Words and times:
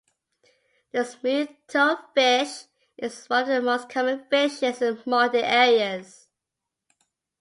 The 0.93 1.05
smooth 1.05 1.49
toadfish 1.67 2.65
is 2.97 3.27
one 3.27 3.43
of 3.43 3.47
the 3.49 3.61
most 3.61 3.87
common 3.87 4.25
fishes 4.31 4.81
in 4.81 4.99
muddy 5.05 5.43
areas. 5.43 6.27